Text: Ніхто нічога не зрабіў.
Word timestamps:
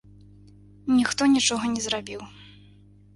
Ніхто 0.99 1.27
нічога 1.35 1.65
не 1.73 1.81
зрабіў. 1.85 2.21